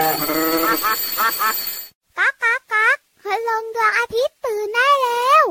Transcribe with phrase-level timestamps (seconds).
[0.00, 5.44] ก๊ากก๊ากก๊ากคืลงดวงอาทิตย์ตื่นได้แล้ว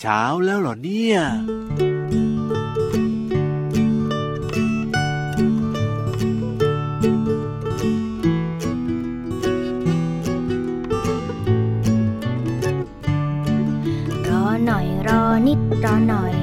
[0.00, 1.18] เช้าแล้วเหรอเนี่ย
[14.28, 16.36] รอหน่อยรอนิดรอหน่อย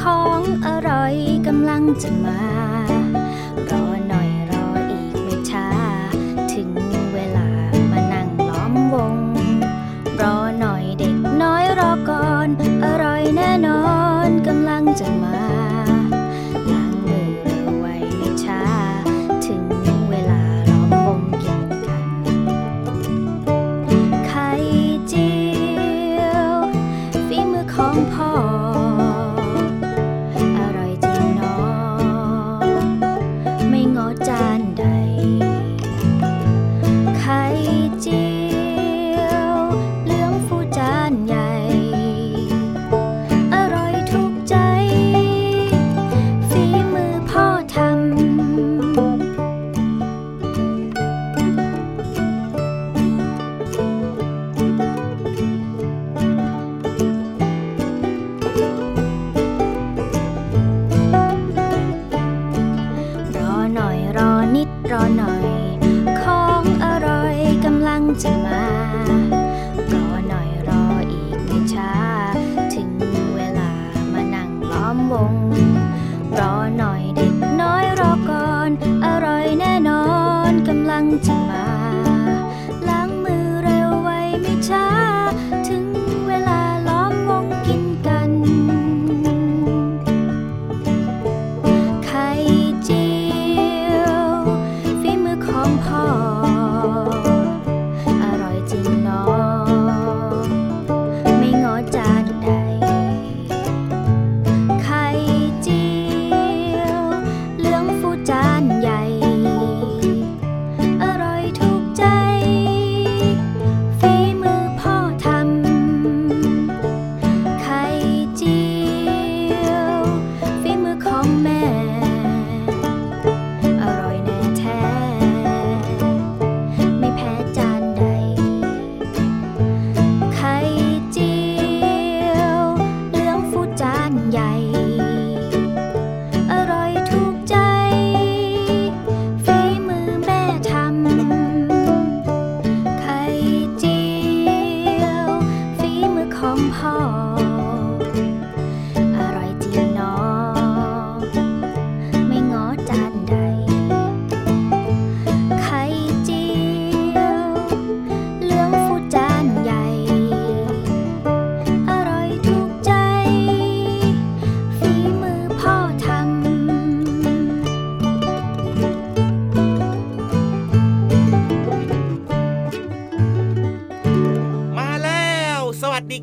[0.00, 1.14] ของอร่อย
[1.46, 2.40] กำลังจะมา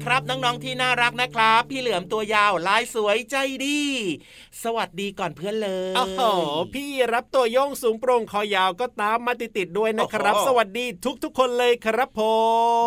[0.06, 3.80] ครับน้องๆที่น่ารักนะครับ พี่เหลือมตัวยาวลายสวยใจดี
[4.64, 6.22] สวัสดีก่อนเพื่อนเลยโอ้โห
[6.74, 10.86] พี่รับตัวโยงสูงโปร่งคอยาวก็ตามมาติดๆด้วยนะครับโอ้โหสวัสดี
[11.24, 12.22] ทุกๆ คนเลยครับผ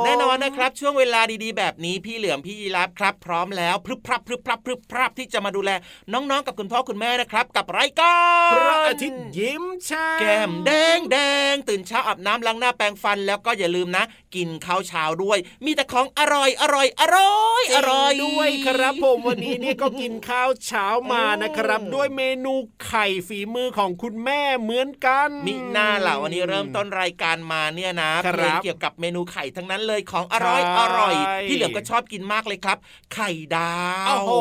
[0.01, 5.71] มแน่นอนนะครับ ช่วงเวลาดีๆ แบบนี้พี่เหลือมพี่ยีรับครับ พร้อมแล้วพรึบพรับพรึบพรับพรึบพรับที่จะมาดูแล
[6.13, 8.17] น้องๆ กับคุณพ่อคุณแม่นะครับ กับรายกา
[8.51, 11.17] รพระอาทิตย์ยิ้มช่างแก้มแดงแด
[11.53, 22.55] งตื่นเช้าอาบน้ำล้างหน้าแปรงฟันแล้วก็อย่าลืมนะ กินข้าวเช้าด้วย มีแต่ของอร่อยอร่อยอร่อยอร่อยด้วยครับผมวันนี้เนี่ยก็กินข้าวเช้ามานะครับ ด้วยเมนู
[22.87, 31.15] ไข่ฝีมือของคุณแม่เหมือนกันมีหน้าเหล่าวันนี้เริ่มต้นรายการมาเนี่ยนะครับเพลงเกี่ยวกับเมนูไข่ทั้งนั้นเลยของอร่อยใช่อร่อย
[31.49, 32.79] พี่เหลือมก็ชอบกินมากเลยครับ
[33.15, 33.75] ไข่ดา
[34.05, 34.33] วโอ้โห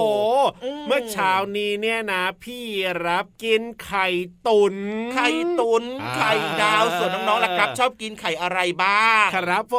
[0.64, 2.64] อืมเมื่อเช้านี้เนี่ยนะ พี่
[3.06, 4.08] รับกินไข่
[4.48, 4.76] ตุน
[5.14, 5.28] ไข่
[5.60, 9.76] ตุนอ่าไข่ดาวส่วนน้องๆล่ะครับ ชอบกินไข่อะไรบ้าง ครับผ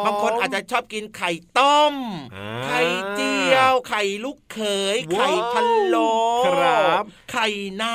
[0.00, 2.17] มบางคนอาจจะชอบกินไข่ต้มอ่า
[2.64, 2.80] ไข่
[3.16, 4.60] เจียว ไข่ลูกเข
[4.94, 6.10] ยว้าวไข่พะโล้
[6.46, 7.46] ครับไข่
[7.82, 7.92] น้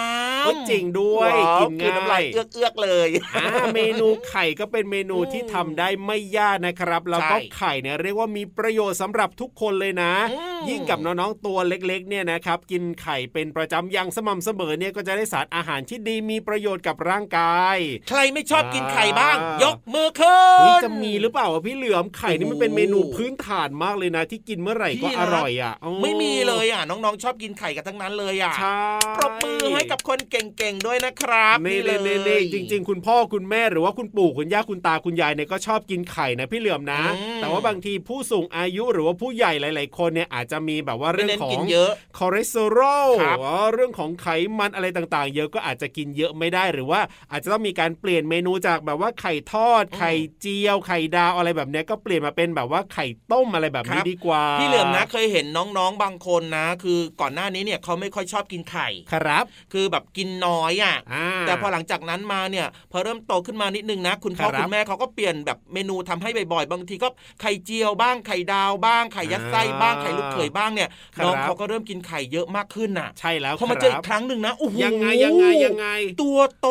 [0.48, 17.78] ก็ำจริงด้วยว้าวกินคือน้ำลาง่ายยเอื้อกๆเลยอ่าเมนูไข่ก็เป็นเมนูที่ทำได้ไม่ยากนะครับ แล้วก็ใช่ไข่เนี่ยเรียกว่ามีประโยชน์สำหรับทุกคนเลยนะอืมยิ่งกับน้องๆตัวเล็กๆเนี่ยนะครับ กินไข่เป็นประจำอย่างสม่ำเสมอเนี่ยก็จะได้สารอาหารที่ดีมีประโยชน์กับร่างกาย
[18.10, 28.80] ใครไม่ชอบกินไข่บ้างอ่ายยกมือขึ้เฮ้ยนจะมีหรือเปล่าอะพี่เหลือมไข่นี่มันเป็นเมนูพื้นฐานมากเลยนะ ที่กินเมื่อไหร่ก็พี่นะอร่อยอะโอ้ไม่มีเลยอะน้องๆชอบกินไข่กันทั้งนั้นเลยอะใช่
[29.18, 44.28] ปรบมือให้กับคนเก่งๆด้วยนะครับนี่เลเลยยจริง ๆ คุณพ่อคุณแม่หรือว่าคุณปู่คุณย่าคุณตาคุณยายเนี่ยก็ชอบกินไข่นะพี่เหลื่อมนะอืมแต่ว่าบางทีผู้สูงอายุหรือว่าผู้ใหญ่หลาย ๆ คนเนี่ยอาจจะมีแบบว่าไม่เรื่องเน้นขอกิงนเยอะคอเลสเตอรอลครับอ๋อเรื่องของไข
[44.58, 47.02] มันอะไรต่างๆ เยอะก็อาจจะกินเยอะไม่ได้หรือว่า
[47.32, 55.46] อาจจะต้องมีการเปลี่ยนเมนูจากแบบว่าไข่ทอด ไข่เจียวไข่ดาวอะไรแบบเนี้ยก็เปลี่ยนมาเป็นแบบว่าไข่ต้มอะไรแบบนี้ดีกว่า พี่เหลือมนะเคยเห็น
[55.78, 67.10] น้องๆบางคนนะ คือก่อนหน้านี้เนี่ยเขาไม่ค่อยชอบกินไข่ครับ คือแบบกินน้อยอะอ่าแต่พอหลังจากนั้นมาเนี่ยพอเริ่มโตขึ้นมานิดนึงนะ คุณพ่อครับคุณแม่เขาก็เปลี่ยนแบบเมนูทำให้บ่อยๆ บางทีก็
[67.42, 75.88] ไข่เจียวบ้างไข่ดาวบ้างไข่ยัดไส้บ้างอ่าไข่ลูกเขยบ้างเนี่ยครับน้องเขาก็เริ่มกินไข่เยอะมากขึ้นน่ะ ใช่แล้วพอมาคเจอรัอีบกครั้งหนึ่งนะโอ้โหยังไงยังไงยังไง
[76.24, 76.68] ตัวโต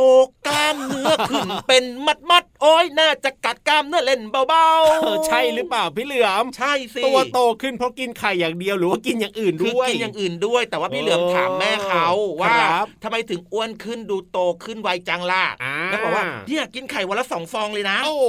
[0.47, 4.69] กล้ามเนื้อขึ้นเป็นมัดมัดๆ โอ้ยน่าจะกัดกล้ามเนื้อเล่นเบา
[5.03, 18.25] เออๆใช่หรือเปล่าพี่เหลือมใช่สิตัวโตขึ้นเพราะกินไข่อย่างเดียวหรือว่ากินอย่างอื่นคือด้วยกินอย่างอื่นด้วย แต่ว่าพี่เหลือมถามแม่เขาโอ้ว่าครับทำไมถึงอ้วนขึ้นดูโตขึ้นไวจังล่ะอ่าแล้วบอกว่าเนี่ยกินไข่วันละสองฟองเลยนะ โอ้โห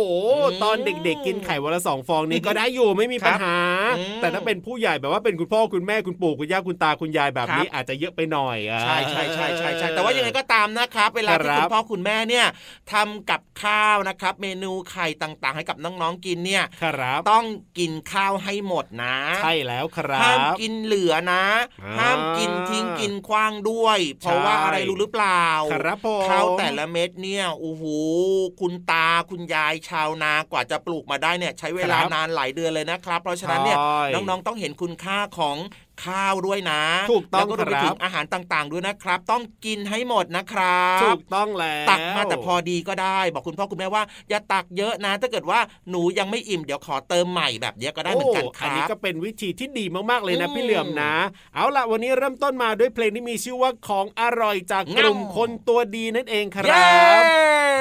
[0.50, 3.58] อืมตอนเด็กๆ กินไข่วันละสองฟองนี่ก็ได้อยู่ไม่มีปัญหา
[3.98, 12.46] อืมแต่ถ้าเป็นผู้ใหญ่แบบว่าเป็นคุณพ่อคุณแม่คุณปู่คุณย่าคุณตาคุณยายแบบนี้ครับอาจจะเยอะไปหน่อยอะใช่ใช่ใช่ใช่ใช่แต่ว่ายังไงก็ตามนะครับเวลาที่ครับคุณพ่อคุณแม่เนี่ย
[12.92, 17.46] ทำกับข้าวนะครับเมนูไข่ต่างๆ ให้กับน้องๆกินเนี่ยครับต้อง
[17.78, 21.46] กินข้าวให้หมดนะใช่แล้วครับห้ามกินเหลือนะ
[21.84, 27.84] อ่าห้ามกินทิ้งกินคว้างด้วย เพราะว่าอะไรรู้หรือเปล่าครับผมข้าวแต่ละเม็ดเนี่ยโอ้โห
[28.60, 35.58] คุณตาคุณยายชาวนากว่าจะปลูกมาได้เนี่ย ใช้เวลานานหลายเดือนเลยนะครับ เพราะฉะนั้นเนี่ยใช่น้องๆต้องเห็นคุณค่าของ
[36.06, 36.82] ข้าวด้วยนะ
[37.12, 45.60] ถูกต้องแล้วก็รวมไปครับถึงอาหารต่างๆด้วยนะครับ ต้องกินให้หมดนะครับถูกต้องแล้วตักมาแต่พอดีก็ได้ บอกคุณพ่อคุณแม่ว่า อย่าตักเยอะนะ ถ้าเกิดว่า
[45.90, 51.14] หนูยังไม่อิ่มเดี๋ยวขอเติมใหม่แบบเนี้ยก็ได้เหมือนกันคอันรันี้บก็เป็นวิธีที่ดีมากๆเลยนะอืมพี่เหลื่อมนะ
[51.56, 57.24] เอาล่ะวันนี้เริ่มต้นมาด้วยเพลงที่มีชื่อว่าของอร่อยจากกลุ่มง่ำคนตัวดีนั่นเองคเย้รับ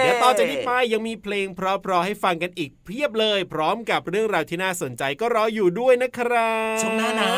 [0.00, 7.32] เดี๋ยวต่อจากนี้ไปยังมีเพลงเพราะๆให้ฟังกันอีกเพียบเลย พร้อมกับเรื่องราวที่น่าสนใจก็รออยู่ด้วยนะครับช่วงหน้านะ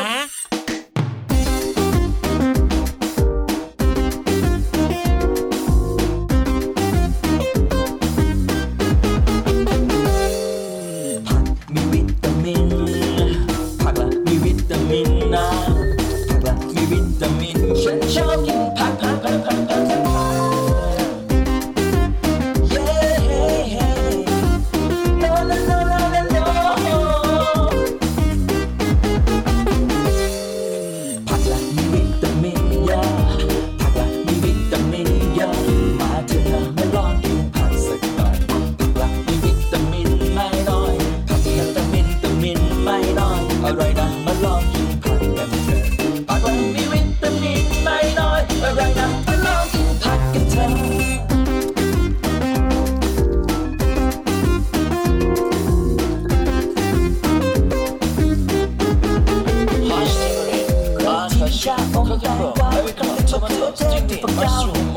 [62.19, 64.95] cooking from America, Tokyo, Sydney, Mushroom,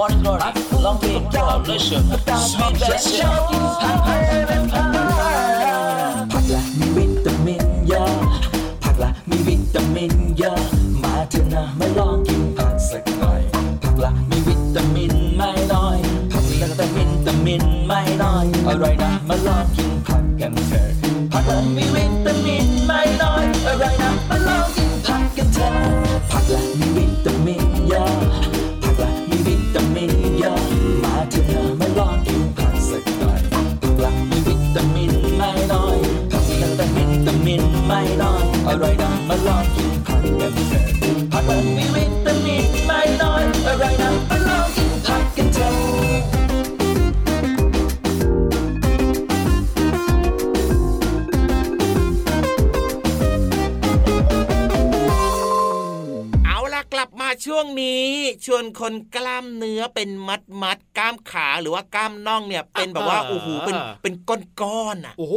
[58.54, 65.36] วนคนกล้ามเนื้อเป็นมัดมัดๆกล้ามขาหรือว่ากล้ามน่องเนี่ยเป็นแบบว่าโอ้โหเป็นเป็นก้อนๆอะโอ้โห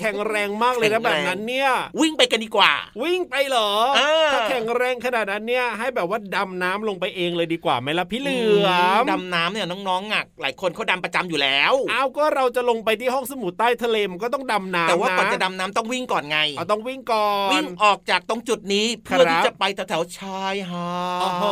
[0.00, 1.70] แข็งแรงมากเลยนะแข็แบงแรงบนั้นเนี่ย
[2.00, 2.72] วิ่งไปกันดีกว่า
[3.02, 8.68] วิ่งไปเหรอเออถ้าแข็งแรงขนาดนั้นเนี่ยให้แบบว่าดำน้ำลงไปเองเลยดีกว่าไหมล่ะพี่เหลือ
[9.02, 20.88] มดำน้ำเนี่ยน้องๆอะหลายคนเขาดำประจำอยู่แล้วเอาก็เราจะลงไปที่ห้องสมุดใต้ทะเลมันก็ต้องดำน้ำแต่ว่าก่อนนจะดำน้ำต้องวิ่งก่อนไงเอาต้องวิ่งก่อนวิ่งออกจากตรงจุดนี้ครับเพื่อที่จะไปแถวๆชายหา
[21.20, 21.44] โอ้โห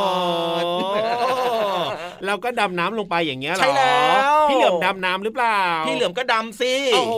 [0.58, 0.69] ดด
[2.26, 7.14] เราก็ดำน้ำลงไปอย่างเงี้ยเหรอใช่แล้วพี่เหลือมดำน้ำหรือเปล่า พี่เหลือมก็ดำสิโอ้โห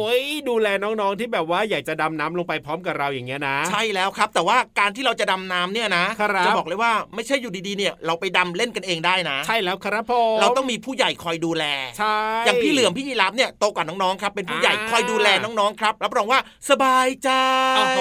[0.48, 11.64] ดูแลน้องๆที่แบบว่าอยากจะดำน้ำลงไปพร้อมกับเราอย่างเงี้ยนะ ใช่แล้วครับ แต่ว่าการที่เราจะดำน้ำเนี่ยนะครับจะบอกเลยว่าไม่ใช่อยู่ดีๆเนี่ยเราไปดำเล่นกันเองได้นะ ใช่แล้วครับผมเราต้องมีผู้ใหญ่คอยดูแล
[11.98, 12.16] ใช่
[12.46, 16.40] อย่างพี่เหลือมพี่ยีรับเนี่ยโตกว่าน้องๆครับเป็นผู้ใหญ่อ่าคอยดูแลน้องๆครับรับรองว่า
[16.70, 17.30] สบายใจ
[17.76, 18.00] โอ้โห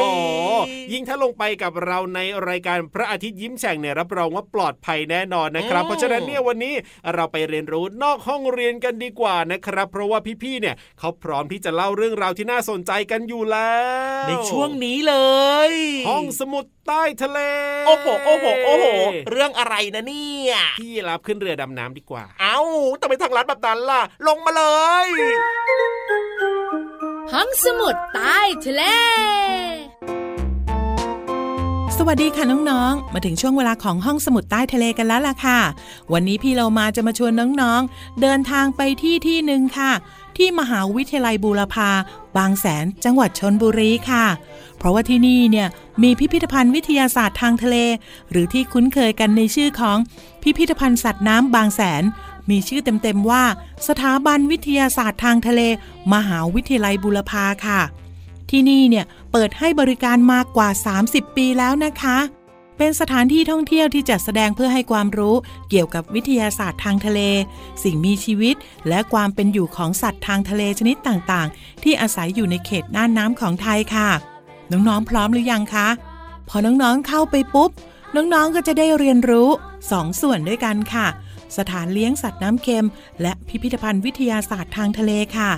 [0.93, 6.73] ยิ่งถ้าลงไปกับเราในรายการพระอาทิตย์ยิ้มแฉ่งเนี่ยรับรองว่าปลอดภัยแน่นอนนะครับอืมเพราะฉะนั้นเนี่ยวันนี้
[7.13, 13.73] เราไปเรียนรู้นอกห้องเรียนกันดีกว่านะครับ เพราะว่าพี่ๆเนี่ยเขาพร้อมที่จะเล่าเรื่องราวที่น่าสนใจกันอยู่แล้
[14.23, 15.15] ว ในช่วงนี้เล
[15.69, 15.71] ย
[16.09, 17.39] ห้องสมุดใต้ทะเล
[17.87, 18.85] โอ้โหโอ้โหโอ้โห
[19.31, 22.59] เรื่องอะไรนะเนี่ยพี่รับขึ้นเรือดำน้ำดีกว่า เอ้า
[23.01, 24.63] ทำไมทางลัดแบบนั้นล่ะ ลงมาเล
[25.05, 25.07] ย
[27.33, 28.83] ห้องสมุดใต้ทะเล
[32.03, 35.59] สวัสดีค่ะน้องๆ มาถึงช่วงเวลาของห้องสมุดใต้ทะเลกันแล้วล่ะค่ะ
[36.13, 39.91] วันนี้พี่เรามาจะมาชวนน้องๆ เดินทางไปที่ที่หนึ่งค่ะ
[40.37, 41.89] ที่มหาวิทยาลัยบูรพา
[42.37, 44.25] บางแสน จังหวัดชนบุรีค่ะ
[44.77, 45.67] เพราะว่าที่นี่เนี่ย
[46.03, 47.77] มีพิพิธภัณฑ์วิทยาศาสตร์ทางทะเล
[48.31, 49.97] หรือที่คุ้นเคยกันในชื่อของ
[50.43, 52.03] พิพิธภัณฑ์สัตว์น้ำบางแสน
[52.49, 53.43] มีชื่อเต็มๆว่า
[53.87, 55.61] สถาบันวิทยาศาสตร์ทางทะเล
[56.13, 57.81] มหาวิทยาลัยบูรพาค่ะ
[58.51, 60.69] ที่นี่เนี่ยเปิดให้บริการมากกว่า
[61.03, 62.17] 30 ปีแล้วนะคะ
[62.77, 65.35] เป็นสถานที่ท่องเที่ยวที่จัดแสดงเพื่อให้ความรู้
[65.69, 67.19] เกี่ยวกับวิทยาศาสตร์ทางทะเล
[67.83, 68.55] สิ่งมีชีวิต
[68.89, 74.09] และความเป็นอยู่ของสัตว์ทางทะเลชนิดต่างๆ ที่อาศัยอยู่ในเขตน่านน้ำของไทยค่ะ
[74.71, 75.87] น้องๆพร้อมหรือยังคะ
[76.49, 77.71] พอน้องๆเข้าไปปุ๊บ
[78.15, 79.49] น้องๆก็จะได้เรียนรู้
[79.91, 81.07] สองส่วนด้วยกันค่ะ
[81.57, 82.87] สถานเลี้ยงสัตว์น้ำเค็ม
[83.21, 85.51] และพิพิธภัณฑ์วิทยาศาสตร์ทางทะเลค่ะ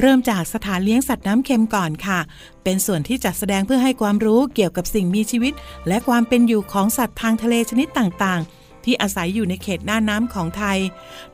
[0.00, 2.20] เริ่มจากสถานเลี้ยงสัตว์น้ำเค็มก่อนค่ะ
[2.64, 5.52] เป็นส่วนที่จัดแสดงเพื่อให้ความรู้เกี่ยวกับสิ่งมีชีวิต
[5.88, 10.78] และความเป็นอยู่ของสัตว์ทางทะเลชนิดต่างๆที่อาศัยอยู่ในเขตหน้าน้ำของไทย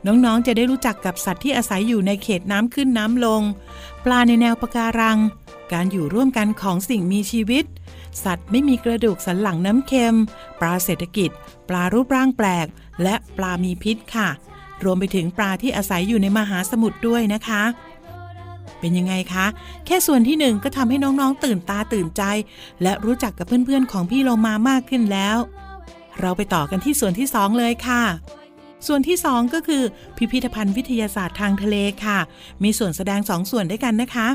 [0.05, 3.41] น้องๆ จะได้รู้จักกับสัตว์ที่อาศัยอยู่ในเขตน้ำขึ้นน้ำลง
[4.05, 5.19] ปลาในแนวปะการัง
[5.73, 7.65] การอยู่ร่วมกันของสิ่งมีชีวิต
[8.23, 10.15] สัตว์ไม่มีกระดูกสันหลังน้ำเค็ม
[10.59, 11.29] ปลาเศรษฐกิจ
[11.69, 12.67] ปลารูปร่างแปลก
[13.03, 14.29] และปลามีพิษค่ะ
[14.83, 17.63] รวมไปถึงปลาที่อาศัยอยู่ในมหาสมุทรด้วยนะคะ
[18.81, 19.45] เป็นยังไงคะ
[19.85, 22.23] แค่ส่วนที่หนึ่งก็ทำให้น้องๆ ตื่นตาตื่นใจ
[22.83, 25.37] และรู้จักกับเพื่อนๆ ของพี่โลมามากขึ้นแล้ว
[26.19, 28.03] เราไปต่อกันที่ส่วนที่สองเลยค่ะ
[28.87, 29.83] ส่วนที่สองก็คือ
[30.17, 32.19] พิพิธภัณฑ์วิทยาศาสตร์ทางทะเลค่ะ
[32.63, 34.27] มีส่วนแสดงสองส่วนด้วยกันนะคะ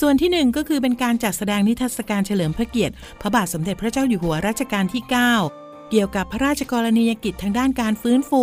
[0.00, 8.42] ส่วนที่หนึ่งก็คือเป็นการจัดแสดงนิทรรศการเฉลิมพระเกียรติ พระบาทสมเด็จพระเจ้าอยู่หัวรัชกาลที่ 9 เกี่ยวกับพระราชกรณียกิจทางด้านการฟื้นฟู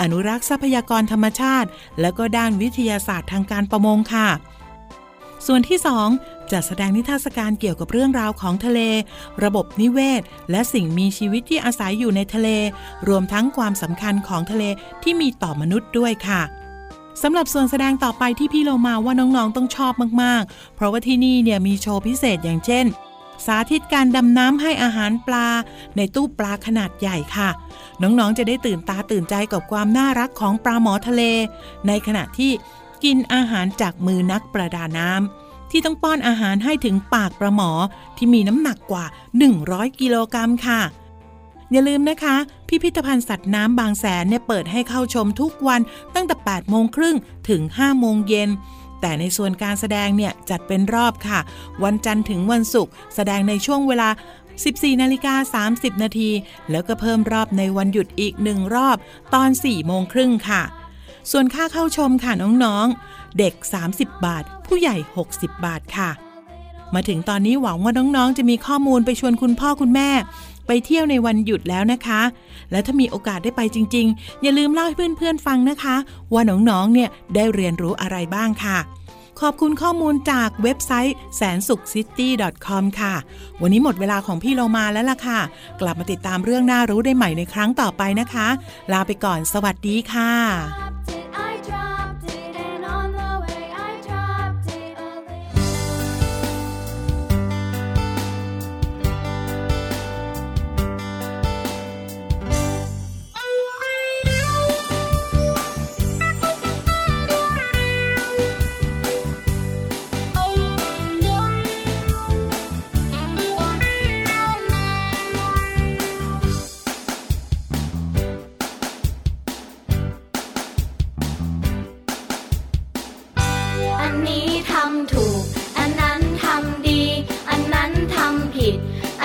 [0.00, 1.68] อนุรักษ์ทรัพยากรธรรมชาติ
[2.00, 4.28] แล้วก็ด้านวิทยาศาสตร์ทางการประมงค่ะ
[5.46, 5.78] ส่วนที่
[6.16, 8.80] 2 จัดแสดงนิทรรศการเกี่ยวกับเรื่องราวของทะเล
[9.44, 12.48] ระบบนิเวศ และสิ่งมีชีวิตที่อาศัยอยู่ในทะเล
[13.08, 14.64] รวมทั้งความสำคัญของทะเล
[15.02, 16.42] ที่มีต่อมนุษย์ด้วยค่ะ
[17.22, 22.86] สำหรับส่วนแสดงต่อไปที่พี่โลมาว่าน้องๆต้องชอบมากๆ เพราะว่าที่นี่เนี่ยมีโชว์พิเศษอย่างเช่น
[23.46, 25.48] สาธิตการดำน้ำให้อาหารปลา
[25.96, 27.48] ในตู้ปลาขนาดใหญ่ค่ะ
[28.02, 31.22] น้องๆจะได้ตื่นตาตื่นใจกับความน่ารักของปลาหมอทะเล
[31.86, 32.52] ในขณะที่
[33.04, 37.70] กินอาหารจากมือนักประดาน้ำที่ต้องป้อนอาหารให้ถึงปากปลาหมอ
[38.16, 39.04] ที่มีน้ำหนักกว่า
[39.52, 40.80] 100 กิโลกรัมค่ะ
[41.72, 42.36] อย่าลืมนะคะ
[42.68, 45.80] พิพิธภัณฑ์สัตว์น้ำบางแสนเนี่ยเปิดให้เข้าชมทุกวัน
[46.14, 47.16] ตั้งแต่ 8 โมงครึ่ง
[47.48, 48.50] ถึง 5 โมงเย็น
[49.00, 51.40] แต่ในส่วนการแสดงเนี่ยจัดเป็นรอบค่ะ
[51.84, 54.08] วันจันทร์ถึงวันศุกร์แสดงในช่วงเวลา
[54.56, 56.30] 14นาฬิกา30 นาที
[56.70, 58.96] แล้วก็เพิ่มรอบในวันหยุดอีกหนึ่งรอบ
[59.34, 60.62] ตอน 4 โมงครึ่งค่ะ
[61.30, 63.54] ส่วนค่าเข้าชมค่ะน้องๆ เด็ก
[63.90, 64.96] 30 บาท ผู้ใหญ่
[65.30, 66.10] 60 บาทค่ะ
[66.94, 70.10] มาถึงตอนนี้หวังว่าน้องๆ จะมีข้อมูลไปชวนคุณพ่อคุณแม่
[70.66, 72.22] ไปเที่ยวในวันหยุดแล้วนะคะ
[72.70, 75.96] และถ้ามีโอกาสได้ไปจริง ๆ อย่าลืมเล่าให้เพื่อนๆฟังนะคะ
[76.32, 78.78] ว่าน้องๆ เนี่ยได้เรียนรู้อะไรบ้างค่ะ
[79.40, 82.28] ขอบคุณข้อมูลจากเว็บไซต์แสนสุข city
[82.66, 83.14] com ค่ะ
[83.60, 85.40] วันนี้หมดเวลาของพี่เรามาแล้วล่ะค่ะ
[85.80, 88.46] กลับมาติดตามเรื่องน่ารู้ได้ใหม่ในครั้งต่อไปนะคะ
[88.92, 90.83] ลาไปก่อนสวัสดีค่ะ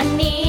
[0.02, 0.49] อันนี้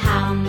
[0.00, 0.47] ที่ได้ทำ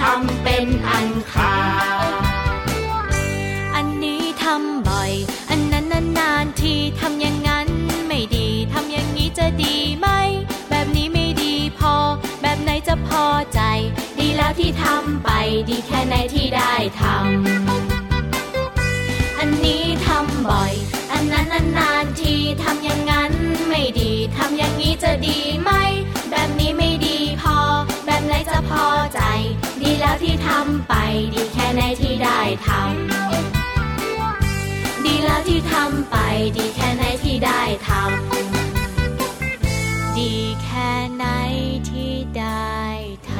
[0.00, 1.56] ทำเป็นอันขา
[2.06, 2.22] ด
[3.74, 5.12] อันนี้ทำบ่อย
[5.50, 5.86] อันนั้น
[6.18, 7.68] นานๆทีทำอย่างนั้น
[8.08, 10.08] ไม่ดีทำอย่างนี้จะดีไหม
[10.70, 11.94] แบบนี้ไม่ดีพอ
[12.42, 13.24] แบบไหนจะพอ
[13.54, 13.60] ใจ
[14.18, 15.30] ดีแล้วที่ทำไป
[15.70, 20.72] ดีแค่ไหนที่ได้ทำอันนี้ทำบ่อย
[21.12, 21.46] อันนั้น
[21.78, 23.32] นานๆทีทำอย่างนั้น
[23.68, 25.70] ไม่ดีทำอย่างนี้จะดีไหม
[26.30, 27.56] แบบนี้ไม่ดีพอ
[28.06, 29.20] แบบไหนจะพอใจ
[30.00, 30.94] แล้วที่ทำไป
[31.34, 36.16] ดีแค่ไหนที่ได้ทำดีแล้วที่ทำไป
[36.56, 41.24] ดีแค่ไหนที่ได้ทำดีแค่ไหน
[41.90, 42.76] ที่ได้
[43.30, 43.32] ท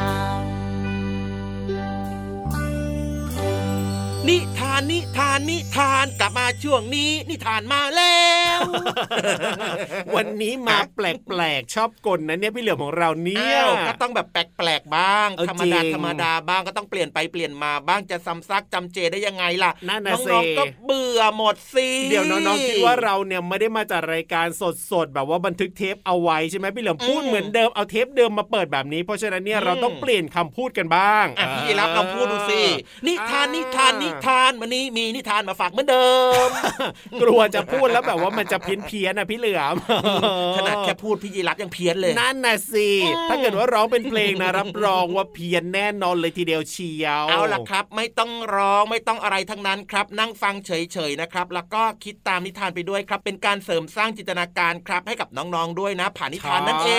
[4.18, 8.37] ำนิทานนิทานนิทานกลับมาช่วงนี้ นิทานมาแล้ว
[10.14, 24.46] วันนี้มาแปลกๆ ชอบกลนะเนี่ยพี่เหลือมของเราเนี่ยอ้าวก็ต้องแบบแปลกๆบ้างเออธรรมดาจริงธรรมดาบ้างก็ต้องเปลี่ยนไปเปลี่ยนมาบ้างจะซ้ำซักจำเจได้ยังไงล่ะนั่นน่ะน้สิองๆก็เบื่อหมดสิเดี๋ยวน้องๆคิดว่าเราเนี่ยไม่ได้มาจากรายการ
[24.92, 32.62] สดๆแบบว่าบันทึกเทปเอาไว้ใช่ไหมพี่เหลือมพูดเหมือนเดิมเอาเทปเดิมมาเปิดแบบนี้ เพราะฉะนั้นเนี่ยเราต้องเปลี่ยนคำพูดกันบ้างอะพี่รับลองพูดดูสิ
[33.06, 36.08] นิทานนิทานนิทานวันนี้มีนิทานมาฝากเหมือนเดิ
[36.46, 36.48] ม
[37.22, 39.74] กลัวจะพูดแล้วแบบว่ามันจะเพี้ยนเพียนๆนะพี่เหลือม
[40.56, 42.88] ขนาดแค่พูดพี่ยีรับยังเพี้ยนเลยนั่นน่ะสิ
[43.28, 56.90] ถ้าเกิดว่าร้องเป็นเพลงนะรับรองว่าเพี้ยนแน่นอนเลยทีเดียวเชียวเอาล่ะครับ ไม่ต้องร้องไม่ต้องอะไรทั้งนั้นครับ นั่งฟังเฉยๆนะครับ แล้วก็คิดตามนิทานไปด้วยครับ เป็นการเสริมสร้างจินตนาการครับ ให้กับน้องๆด้วยนะ ผ่านนิทานนั่นเอ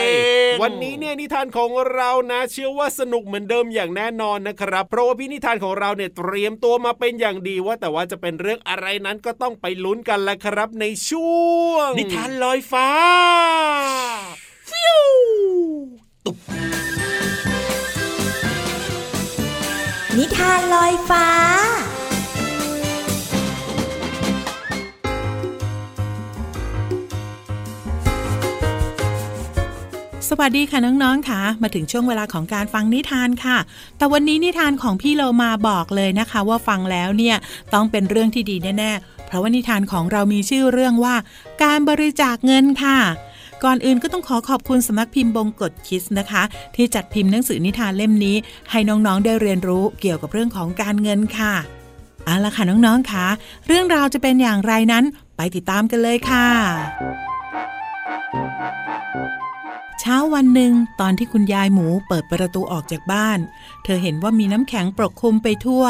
[0.51, 11.38] ง วันนี้เนี่ยนิทานของเรานะ เชื่อว่าสนุกเหมือนเดิมอย่างแน่นอนนะครับ เพราะว่าพี่นิทานของเราเนี่ยเตรียมตัวมาเป็นอย่างดีว่าแต่ว่าจะเป็นเรื่องอะไรนั้นก็ต้องไปลุ้นกันแหละครับในช่วง
[11.97, 12.89] นิทานลอยฟ้า
[14.69, 15.01] ฟิว
[16.25, 16.37] ตุบ
[20.17, 21.25] นิทานลอยฟ้า
[30.31, 33.57] สวัสดีค่ะน้องๆค่ะมาถึงช่วงเวลาของการฟังนิทานค่ะ
[33.97, 37.35] แต่วันนี้นิทานของพี่เรามาบอกเลยนะคะ ว่าฟังแล้วเนี่ย
[37.73, 41.15] ต้องเป็นเรื่องที่ดีแน่ๆ เพราะว่านิทานของเรามีชื่อเรื่องว่า
[41.63, 42.99] การบริจาคเงินค่ะ
[43.63, 46.43] ก่อนอื่นก็ต้องขอขอบคุณสำนักพิมพ์บงกฎคิสนะคะ
[46.75, 48.35] ที่จัดพิมพ์หนังสือนิทานเล่มนี้
[48.71, 51.53] ให้น้องๆได้เรียนรู้เกี่ยวกับเรื่องของการเงินค่ะ
[52.25, 53.25] เอาละค่ะน้องๆค่ะ
[53.67, 55.03] เรื่องราวจะเป็นอย่างไรนั้น
[55.37, 56.47] ไปติดตามกันเลยค่ะ
[59.99, 63.39] เช้าวันหนึ่งตอนที่คุณยายหมูเปิดประตูออกจากบ้าน
[63.83, 65.85] เธอเห็นว่ามีน้ำแข็งปกคลุมไปทั่ว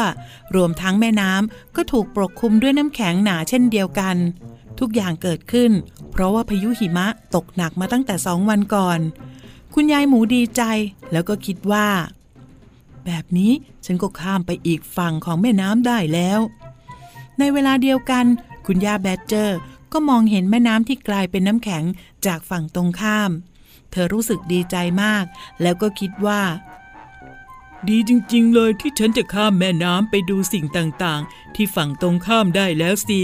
[0.54, 4.16] รวมทั้งแม่น้ำก็ถูกปกคลุมด้วยน้ำแข็งหนาเช่นเดียวกัน
[4.78, 5.70] ทุกอย่างเกิดขึ้น
[6.10, 8.98] เพราะว่าพายุหิมะตกหนักมาตั้งแต่สองวันก่อน
[9.74, 10.62] คุณยายหมูดีใจ
[11.12, 11.88] แล้วก็คิดว่า
[13.04, 13.52] แบบนี้
[13.84, 16.40] ฉันก็ข้ามไปอีกฝั่งของแม่น้ำได้แล้ว
[17.38, 18.24] ในเวลาเดียวกัน
[18.66, 19.58] คุณย่าแบดเจอร์
[19.92, 21.84] ก็มองเห็นแม่น้ำที่กลายเป็นน้ำแข็ง
[22.26, 25.24] จากฝั่งตรงข้ามเเธอรู้สึกดีใจมาก
[25.62, 26.42] แล้วก็คิดว่า
[27.88, 33.20] ดีจริงๆ เลยที่ฉันจะข้ามแม่น้ำไปดูสิ่งต่างๆ ที่ฝั่งตรงข้ามได้แล้วสิ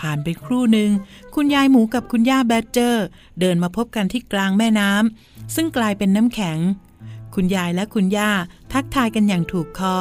[0.00, 0.90] ผ่านไปครู่หนึ่ง
[1.34, 3.06] คุณยายหมูกับคุณย่าแบดเจอร์
[3.40, 6.58] เดินมาพบกันที่กลางแม่น้ำซึ่งกลายเป็นน้ำแข็ง
[7.34, 8.30] คุณยายและคุณย่า
[8.72, 9.96] ทักทายกันอย่างถูกคอ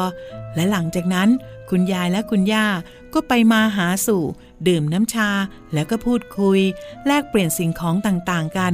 [0.55, 1.29] และหลังจากนั้น
[1.69, 2.67] คุณยายและคุณย่า
[3.13, 4.23] ก็ไปมาหาสู่
[4.67, 5.29] ดื่มน้ำชา
[5.73, 6.59] แล้วก็พูดคุย
[7.07, 8.73] แลกเปลี่ยนสิ่งของต่างๆกัน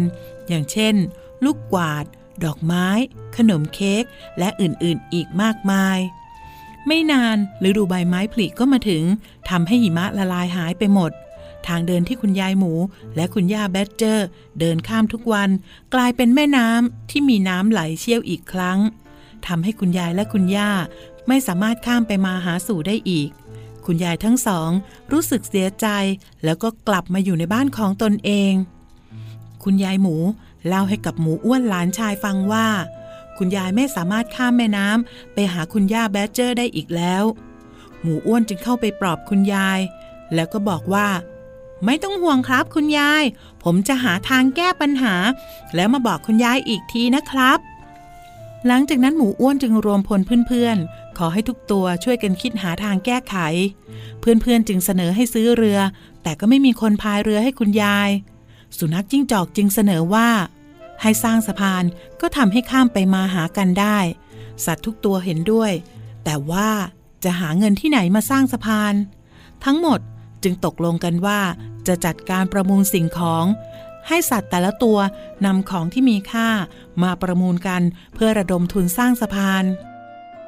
[0.51, 0.95] อย่างเช่น
[1.45, 2.05] ลูกกวาด
[2.43, 2.87] ดอกไม้
[3.37, 4.03] ขนมเค้ก
[4.39, 5.99] และอื่นๆ อีกมากมาย
[6.87, 7.37] ไม่นาน
[7.67, 9.03] ฤดูใบไม้ผลิก็มาถึง
[9.49, 11.11] ทำให้หิมะละลายหายไปหมด
[11.67, 12.73] ทางเดินที่คุณยายหมู
[13.15, 14.27] และคุณย่าแบดเจอร์
[14.59, 15.49] เดินข้ามทุกวัน
[15.93, 18.79] กลายเป็นแม่น้ำที่มีน้ำไหลเชี่ยวอีกครั้ง
[19.47, 20.71] ทำให้คุณยายและคุณย่า
[21.27, 23.29] ไม่สามารถข้ามไปมาหาสู่ได้อีก
[23.85, 24.69] คุณยายทั้งสอง
[25.11, 25.87] รู้สึกเสียใจ
[26.43, 28.53] แล้วก็กลับมาอยู่ในบ้านของตนเอง
[29.63, 30.15] คุณยายหมู
[30.67, 32.67] เล่าให้กับหมูอ้วนหลานชายฟังว่า
[33.37, 37.23] คุณยายไม่สามารถข้ามแม่น้ำไปหาคุณย่าแบดเจอร์ได้อีกแล้ว
[38.01, 39.79] หมูอ้วนจึงเข้าไปปลอบคุณยาย
[40.33, 41.07] แล้วก็บอกว่า
[41.85, 43.23] ไม่ต้องห่วงครับคุณยาย
[43.63, 45.15] ผมจะหาทางแก้ปัญหา
[45.75, 47.59] แล้วมาบอกคุณยายอีกทีนะครับ
[48.67, 53.35] หลังจากนั้นหมูอ้วนจึงรวมพลเพื่อนๆ ขอให้ทุกตัวช่วยกันคิดหาทางแก้ไข
[54.19, 55.79] เพื่อนๆจึงเสนอให้ซื้อเรือ
[56.23, 58.09] แต่ก็ไม่มีคนพายเรือให้คุณยาย
[58.77, 60.29] สุนัขจิ้งจอกจึงเสนอว่า
[61.01, 61.83] ให้สร้างสะพาน
[62.21, 63.97] ก็ทำให้ข้ามไปมาหากันได้
[64.65, 65.71] สัตว์ทุกตัวเห็นด้วย
[66.23, 66.69] แต่ว่า
[67.23, 68.93] จะหาเงินที่ไหนมาสร้างสะพาน
[69.65, 69.99] ทั้งหมด
[70.43, 71.39] จึงตกลงกันว่า
[71.87, 73.45] จะจัดการประมูลสิ่งของ
[74.07, 74.99] ให้สัตว์แต่ละตัว
[75.45, 76.49] นำของที่มีค่า
[77.03, 77.81] มาประมูลกัน
[78.13, 79.63] เพื่อระดมทุนสร้างสะพาน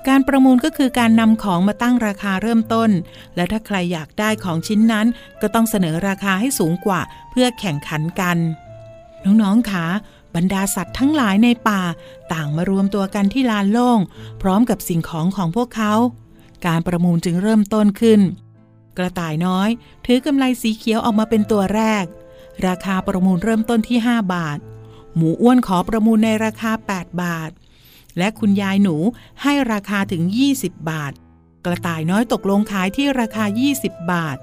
[0.08, 2.90] การประมูลก็คือการนำของมาตั้งราคาเริ่มต้น
[3.36, 5.08] และถ้าใครอยากได้ของชิ้นนั้น
[5.42, 8.38] ก็ต้องเสนอราคาให้สูงกว่าเพื่อแข่งขันกัน
[9.26, 9.88] น้องๆคะ
[10.36, 11.82] บรรดาสัตว์ทั้งหลายในป่า
[12.34, 14.00] ต่างมารวมตัวกันที่ลานโล่ง
[14.42, 15.94] พร้อมกับสิ่งของของพวกเขา
[16.66, 18.22] การประมูลจึงเริ่มต้นขึ้น
[18.98, 19.70] กระต่ายน้อย
[20.06, 22.06] ถือกำไลสีเขียวออกมาเป็นตัวแรก
[22.68, 24.60] ราคาประมูลเริ่มต้นที่ 5 บาท
[25.16, 27.50] หมูอ้วนขอประมูลในราคา 8 บาท
[28.18, 28.96] และคุณยายหนู
[29.42, 30.24] ให้ราคาถึง
[30.56, 31.14] 20 บาท
[31.66, 33.46] กระต่ายน้อยตกลงขายที่ราคา
[33.78, 34.38] 20 บาท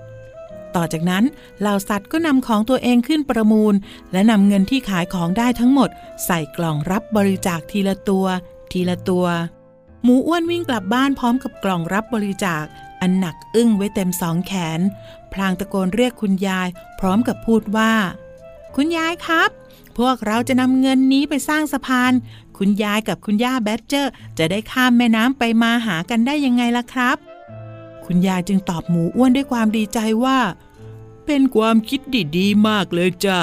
[0.75, 1.25] ต่อจากนั้น
[1.61, 3.75] เหล่าสัตว์ก็นำของตัวเองขึ้นประมูล
[4.13, 5.91] และนำเงินที่ขายของได้ทั้งหมด
[6.25, 8.27] ใส่กล่องรับบริจาคทีละตัว
[8.73, 9.27] ทีละตัว
[10.03, 12.65] หมูอ้วนวิ่งกลับบ้านพร้อมกับกล่องรับบริจาค
[13.01, 14.81] อันหนักอึ้งไว้เต็มสองแขน
[15.33, 16.69] พลางตะโกนเรียกคุณยาย
[17.01, 17.93] พร้อมกับพูดว่า
[18.77, 19.51] คุณยายครับ
[19.99, 22.13] พวกเราจะนำเงินนี้ไปสร้างสะพาน
[22.63, 27.17] คุณยายกับคุณย่าแบดเจอร์ จะได้ข้ามแม่น้ำไปมาหากันได้ยังไงล่ะครับ
[28.05, 30.39] คุณยายจึงตอบหมูอ้วนด้วยความดีใจว่า
[31.27, 32.01] เป็นความคิด
[32.37, 33.41] ดีๆมากเลยจ้ะ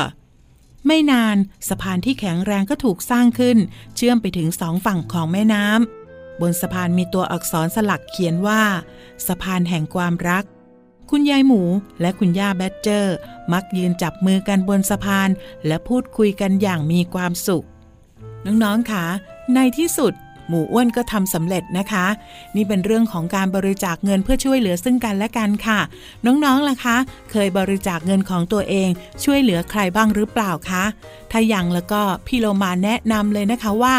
[0.85, 1.35] ไม่นาน
[1.67, 3.57] สะพานที่แข็งแรงก็ถูกสร้างขึ้น
[3.95, 8.63] เชื่อมไปถึงสองฝั่งของแม่น้ำบนสะพานมีตัวอักษรสลักเขียนว่า
[9.27, 10.43] สะพานแห่งความรัก
[11.09, 11.61] คุณยายหมู
[12.01, 13.15] และคุณย่าแบดเจอร์
[13.53, 15.29] มักยืนจับมือกันบนสะพาน
[15.67, 17.65] และพูดคุยกันอย่างมีความสุข
[18.47, 19.05] น้องๆคะ
[19.55, 20.13] ในที่สุด
[20.49, 22.05] หมูอ้วนก็ทำสำเร็จนะคะ
[22.55, 25.79] นี่เป็นเรื่องของการบริจาคเงินเพื่อช่วยเหลือซึ่งกันและกันค่ะ
[26.25, 26.97] น้องๆล่ะคะ
[27.31, 28.89] เคยบริจาคเงินของตัวเอง
[29.23, 30.83] ช่วยเหลือใครบ้างหรือเปล่าคะ
[31.31, 33.95] ถ้ายังแล้วก็พี่โลมาแนะนำเลยนะคะว่า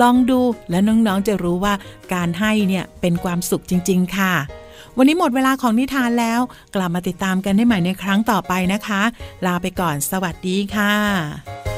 [0.00, 1.74] ลองดูและน้องๆจะรู้ว่า
[2.14, 4.34] การให้เนี่ยเป็นความสุขจริง ๆ ค่ะ
[4.96, 6.40] วันนี้หมดเวลาของนิทานแล้ว
[6.74, 9.02] กลับมาติดตามกันได้ใหม่ในครั้งต่อไปนะคะ
[9.46, 11.69] ลาไปก่อนสวัสดีค่ะ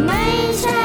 [0.00, 0.79] 没事。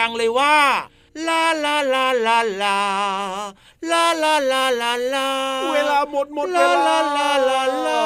[0.00, 0.56] ดัง ๆ เลยว่า
[1.26, 2.76] ลาลาลาลาลา
[3.90, 5.26] ลาลาลาลาลา
[5.72, 8.00] เวลาหมดหมดเวลาลาลาลาลา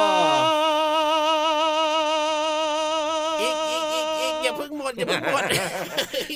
[4.44, 5.42] อีกอีกอย่าเพิ่งหมดอย่าเพิ่งหมด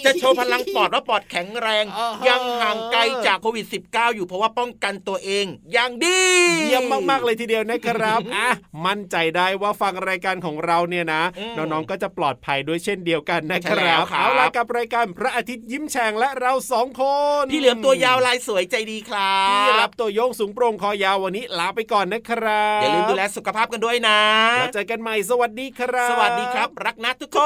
[0.06, 6.18] จะโชว์พลังปอดว่าปอดแข็งแรงอ่าฮะยังห่างไกลจากโควิด -19 อยู่เพราะว่าป้องกันตัวเองอย่างดี
[6.66, 8.48] เยี่ยมมากๆเลยทีเดียวนะครับอะ
[8.86, 17.02] มั่นใจได้ว่าฟังรายการของเราเนี่ยนะอืมน้องๆก็จะปลอดภัยด้วยเช่นเดียวกันนะคใช่แล้รัวบครับเอาล่ะกับรายการพระอาทิตย์ยิ้มแฉ่งและเราสองค
[17.42, 24.20] นพี่เหลือมตัวยาวลายสวยใจดีครับพี่รับตัวโยงสูงโปร่งคอยาววันนี้ลาไปก่อนนะครับอย่าลืมดูแลสุขภาพกันด้วยนะ
[24.58, 27.38] แล้วเจอกันใหม่สวัสดีครับ สวัสดีครับ รักนะทุกค